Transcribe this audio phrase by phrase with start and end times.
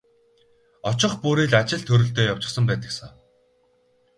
[0.91, 3.11] Очих бүрий л ажил төрөлтэй явчихсан байдаг сан.